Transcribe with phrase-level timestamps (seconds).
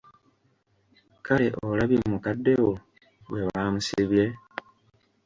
[1.25, 2.71] Kale olabye mukadde wo
[3.29, 4.25] bwe baamusibye!